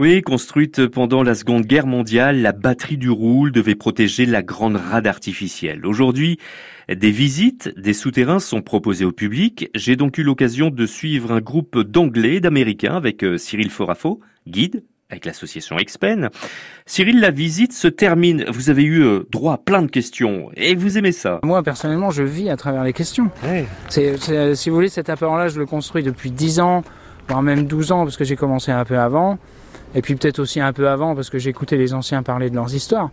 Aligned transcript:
Oui, 0.00 0.22
construite 0.22 0.86
pendant 0.86 1.22
la 1.22 1.34
Seconde 1.34 1.66
Guerre 1.66 1.86
mondiale, 1.86 2.40
la 2.40 2.52
batterie 2.52 2.96
du 2.96 3.10
Roule 3.10 3.52
devait 3.52 3.74
protéger 3.74 4.24
la 4.24 4.42
grande 4.42 4.76
rade 4.76 5.06
artificielle. 5.06 5.84
Aujourd'hui, 5.84 6.38
des 6.88 7.10
visites 7.10 7.70
des 7.78 7.92
souterrains 7.92 8.38
sont 8.38 8.62
proposées 8.62 9.04
au 9.04 9.12
public. 9.12 9.68
J'ai 9.74 9.96
donc 9.96 10.16
eu 10.16 10.22
l'occasion 10.22 10.70
de 10.70 10.86
suivre 10.86 11.32
un 11.32 11.40
groupe 11.40 11.78
d'anglais 11.80 12.36
et 12.36 12.40
d'américains 12.40 12.96
avec 12.96 13.22
euh, 13.22 13.36
Cyril 13.36 13.68
Forafo, 13.68 14.20
guide 14.48 14.84
avec 15.10 15.26
l'association 15.26 15.78
Expen. 15.78 16.30
Cyril, 16.86 17.20
la 17.20 17.30
visite 17.30 17.74
se 17.74 17.88
termine. 17.88 18.46
Vous 18.48 18.70
avez 18.70 18.84
eu 18.84 19.02
euh, 19.02 19.28
droit 19.30 19.52
à 19.52 19.58
plein 19.58 19.82
de 19.82 19.90
questions 19.90 20.48
et 20.56 20.74
vous 20.74 20.96
aimez 20.96 21.12
ça. 21.12 21.40
Moi, 21.42 21.62
personnellement, 21.62 22.10
je 22.10 22.22
vis 22.22 22.48
à 22.48 22.56
travers 22.56 22.84
les 22.84 22.94
questions. 22.94 23.30
C'est, 23.90 24.16
si 24.54 24.70
vous 24.70 24.76
voulez, 24.76 24.88
cet 24.88 25.10
appareil-là, 25.10 25.48
je 25.48 25.58
le 25.58 25.66
construis 25.66 26.02
depuis 26.02 26.30
10 26.30 26.60
ans, 26.60 26.84
voire 27.28 27.42
même 27.42 27.66
12 27.66 27.92
ans, 27.92 28.04
parce 28.04 28.16
que 28.16 28.24
j'ai 28.24 28.36
commencé 28.36 28.72
un 28.72 28.86
peu 28.86 28.98
avant. 28.98 29.38
Et 29.94 30.02
puis 30.02 30.14
peut-être 30.14 30.38
aussi 30.38 30.60
un 30.60 30.72
peu 30.72 30.88
avant, 30.88 31.14
parce 31.14 31.30
que 31.30 31.38
j'écoutais 31.38 31.76
les 31.76 31.94
anciens 31.94 32.22
parler 32.22 32.50
de 32.50 32.54
leurs 32.54 32.74
histoires. 32.74 33.10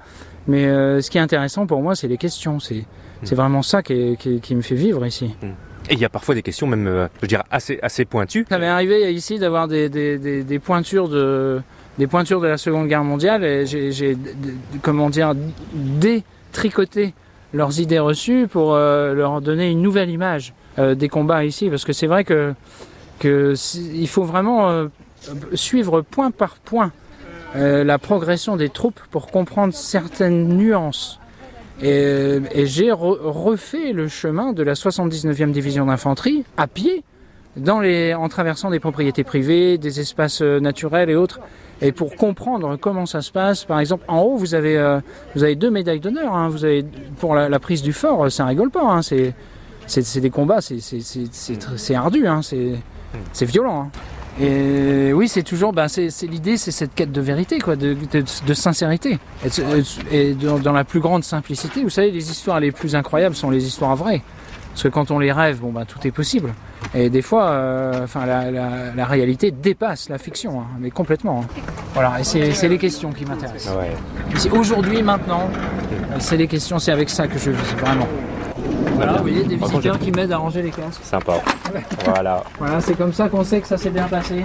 Mais 0.47 0.65
euh, 0.65 1.01
ce 1.01 1.09
qui 1.09 1.17
est 1.17 1.21
intéressant 1.21 1.65
pour 1.65 1.81
moi, 1.81 1.95
c'est 1.95 2.07
les 2.07 2.17
questions. 2.17 2.59
C'est, 2.59 2.85
hmm. 3.23 3.35
vraiment 3.35 3.61
ça 3.61 3.81
qui, 3.81 4.15
qui, 4.17 4.39
qui, 4.39 4.55
me 4.55 4.61
fait 4.61 4.75
vivre 4.75 5.05
ici. 5.05 5.35
Hmm. 5.41 5.51
Et 5.89 5.93
il 5.93 5.99
y 5.99 6.05
a 6.05 6.09
parfois 6.09 6.35
des 6.35 6.41
questions 6.41 6.67
même, 6.67 6.87
euh, 6.87 7.07
je 7.17 7.21
veux 7.21 7.27
dire, 7.27 7.43
assez, 7.49 7.79
assez 7.81 8.05
pointues. 8.05 8.45
Ça 8.49 8.59
m'est 8.59 8.67
arrivé 8.67 9.13
ici 9.13 9.39
d'avoir 9.39 9.67
des, 9.67 9.89
des, 9.89 10.17
des, 10.17 10.43
des 10.43 10.59
pointures 10.59 11.09
de 11.09 11.61
des 11.97 12.05
pointures 12.05 12.39
de 12.41 12.47
la 12.47 12.57
Seconde 12.57 12.87
Guerre 12.87 13.03
mondiale 13.03 13.43
et 13.43 13.65
j'ai, 13.65 14.15
comment 14.83 15.09
dire, 15.09 15.33
détricoté 15.73 17.15
leurs 17.55 17.79
idées 17.79 17.97
reçues 17.97 18.45
pour 18.47 18.75
euh, 18.75 19.15
leur 19.15 19.41
donner 19.41 19.71
une 19.71 19.81
nouvelle 19.81 20.11
image 20.11 20.53
des 20.77 21.09
combats 21.09 21.43
ici. 21.43 21.71
Parce 21.71 21.85
que 21.85 21.93
c'est 21.93 22.05
vrai 22.05 22.23
que, 22.23 22.53
que 23.17 23.55
il 23.75 24.07
faut 24.07 24.25
vraiment 24.25 24.87
suivre 25.53 26.01
point 26.01 26.31
par 26.31 26.55
point 26.55 26.91
la 27.55 27.97
progression 27.97 28.55
des 28.55 28.69
troupes 28.69 28.99
pour 29.09 29.31
comprendre 29.31 29.73
certaines 29.73 30.47
nuances. 30.49 31.19
Et, 31.81 32.39
et 32.51 32.65
j'ai 32.65 32.91
refait 32.91 33.93
le 33.93 34.07
chemin 34.07 34.53
de 34.53 34.63
la 34.63 34.73
79e 34.73 35.51
division 35.51 35.85
d'infanterie 35.85 36.43
à 36.57 36.67
pied 36.67 37.03
en 37.65 38.29
traversant 38.29 38.69
des 38.69 38.79
propriétés 38.79 39.23
privées, 39.23 39.77
des 39.77 39.99
espaces 39.99 40.41
naturels 40.41 41.09
et 41.09 41.15
autres. 41.15 41.39
Et 41.81 41.91
pour 41.91 42.15
comprendre 42.15 42.75
comment 42.75 43.05
ça 43.05 43.21
se 43.21 43.31
passe, 43.31 43.65
par 43.65 43.79
exemple, 43.79 44.03
en 44.07 44.21
haut, 44.21 44.35
vous 44.35 44.55
avez, 44.55 44.77
euh, 44.77 44.99
vous 45.35 45.43
avez 45.43 45.55
deux 45.55 45.69
médailles 45.69 45.99
d'honneur. 45.99 46.33
Hein. 46.33 46.49
Vous 46.49 46.65
avez 46.65 46.83
pour 47.19 47.35
la, 47.35 47.59
prise 47.59 47.83
du 47.83 47.93
fort, 47.93 48.31
ça 48.31 48.45
rigole 48.45 48.71
pas. 48.71 48.83
Hein. 48.83 49.01
C'est, 49.01 50.19
des 50.19 50.29
combats, 50.29 50.59
c'est, 50.61 51.95
ardu, 51.95 52.27
hein. 52.27 52.41
c'est, 52.41 52.73
c'est 53.31 53.45
violent. 53.45 53.91
Et 54.39 55.13
oui, 55.13 55.27
c'est 55.27 55.43
toujours, 55.43 55.73
ben, 55.73 55.87
c'est, 55.87 56.09
l'idée, 56.23 56.57
c'est 56.57 56.71
cette 56.71 56.93
quête 56.93 57.11
de 57.11 57.21
vérité, 57.21 57.59
quoi, 57.59 57.75
de, 57.75 57.95
de, 57.95 58.23
de 58.45 58.53
sincérité, 58.53 59.17
et, 59.43 59.49
et 60.15 60.33
dans, 60.33 60.59
dans, 60.59 60.73
la 60.73 60.83
plus 60.83 60.99
grande 60.99 61.23
simplicité. 61.23 61.81
Vous 61.81 61.89
savez, 61.89 62.11
les 62.11 62.29
histoires 62.29 62.59
les 62.59 62.71
plus 62.71 62.95
incroyables 62.95 63.35
sont 63.35 63.49
les 63.49 63.65
histoires 63.65 63.95
vraies. 63.95 64.21
Parce 64.77 64.83
que 64.83 64.89
quand 64.89 65.09
on 65.09 65.17
les 65.17 65.31
rêve, 65.31 65.59
bon, 65.59 65.71
ben, 65.71 65.85
tout 65.85 66.05
est 66.05 66.11
possible. 66.11 66.53
Et 66.93 67.09
des 67.09 67.23
fois, 67.23 67.49
euh, 67.49 68.03
enfin, 68.03 68.27
la, 68.27 68.51
la, 68.51 68.69
la, 68.95 69.05
réalité 69.05 69.49
dépasse 69.49 70.07
la 70.07 70.19
fiction, 70.19 70.61
hein, 70.61 70.67
mais 70.79 70.91
complètement. 70.91 71.41
Hein. 71.43 71.61
Voilà, 71.95 72.19
et 72.19 72.23
c'est 72.23 72.67
les 72.67 72.77
questions 72.77 73.11
qui 73.11 73.25
m'intéressent. 73.25 73.75
Ouais. 73.75 74.51
Aujourd'hui, 74.51 75.01
maintenant, 75.01 75.49
c'est 76.19 76.37
les 76.37 76.47
questions, 76.47 76.77
c'est 76.77 76.91
avec 76.91 77.09
ça 77.09 77.27
que 77.27 77.39
je 77.39 77.49
vis, 77.49 77.73
vraiment. 77.79 78.07
Voilà, 78.95 79.13
vous 79.13 79.21
voyez, 79.21 79.43
des 79.43 79.55
visiteurs 79.55 79.99
qui 79.99 80.11
m'aident 80.11 80.31
à 80.31 80.37
ranger 80.37 80.61
les 80.61 80.71
casques. 80.71 81.03
Sympa. 81.03 81.35
voilà. 82.05 82.43
Voilà, 82.57 82.81
c'est 82.81 82.97
comme 82.97 83.13
ça 83.13 83.29
qu'on 83.29 83.43
sait 83.43 83.61
que 83.61 83.67
ça 83.67 83.77
s'est 83.77 83.91
bien 83.91 84.07
passé. 84.07 84.43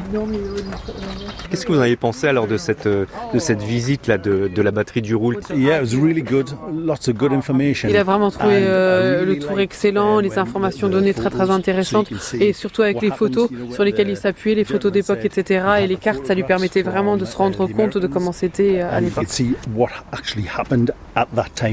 Qu'est-ce 1.51 1.65
que 1.65 1.73
vous 1.73 1.79
en 1.79 1.83
avez 1.83 1.97
pensé 1.97 2.29
alors 2.29 2.47
de 2.47 2.57
cette, 2.57 2.87
de 2.87 3.07
cette 3.39 3.63
visite 3.63 4.07
là 4.07 4.19
de, 4.19 4.49
de 4.49 4.63
la 4.63 4.71
batterie 4.71 5.03
du 5.03 5.15
Roule 5.15 5.39
Yeah, 5.55 5.79
it 5.79 5.83
was 5.83 5.99
really 5.99 6.23
good. 6.23 6.51
Lots 6.73 7.09
of 7.09 7.15
good 7.15 7.33
information. 7.33 7.89
Il 7.89 7.97
a 7.97 8.05
vraiment 8.05 8.31
trouvé 8.31 8.55
euh, 8.57 9.25
le 9.25 9.39
tour 9.39 9.59
excellent, 9.61 10.21
les 10.21 10.39
informations 10.39 10.89
données 10.89 11.15
très 11.15 11.31
très 11.31 11.51
intéressantes 11.51 12.11
et 12.39 12.53
surtout 12.53 12.83
avec 12.83 13.01
les 13.01 13.11
photos 13.11 13.49
sur 13.71 13.85
lesquelles 13.85 14.11
il 14.11 14.17
s'appuyait, 14.17 14.55
les 14.55 14.65
photos 14.65 14.93
d'époque, 14.93 15.25
etc. 15.25 15.65
Et 15.83 15.87
les 15.87 15.97
cartes, 15.97 16.27
ça 16.27 16.35
lui 16.35 16.43
permettait 16.43 16.83
vraiment 16.83 17.17
de 17.17 17.25
se 17.25 17.37
rendre 17.37 17.67
compte 17.69 17.97
de 17.99 18.07
comment 18.07 18.33
c'était 18.33 18.83
euh, 18.83 18.97
à 18.97 19.01
l'époque. 19.01 19.27
Il 19.39 19.55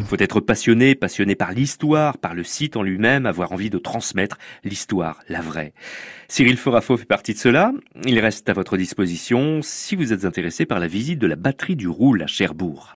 faut 0.04 0.18
être 0.20 0.40
passionné, 0.40 0.96
passionné 0.96 1.36
par 1.36 1.52
l'histoire, 1.52 2.18
par 2.18 2.34
le 2.34 2.39
site 2.44 2.78
en 2.78 2.84
lui-même, 2.84 3.26
avoir 3.26 3.52
envie 3.52 3.70
de 3.70 3.78
transmettre 3.78 4.38
l'histoire, 4.64 5.20
la 5.30 5.42
vraie. 5.42 5.74
Cyril 6.28 6.58
Forafo 6.58 6.98
fait 6.98 7.06
partie 7.06 7.34
de 7.34 7.40
cela. 7.40 7.72
Il 8.06 8.20
reste 8.20 8.50
à 8.50 8.54
votre 8.54 8.78
disposition 8.78 9.62
si 9.62 9.96
vous 9.96 10.14
êtes 10.14 10.26
intéressé 10.26 10.66
par 10.66 10.80
la 10.80 10.88
visite 10.88 11.20
de 11.20 11.28
la 11.28 11.36
batterie 11.36 11.76
du 11.76 11.88
Roule 11.88 12.24
à 12.24 12.28
Cherbourg. 12.28 12.88